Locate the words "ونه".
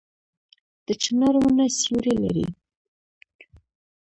1.39-1.65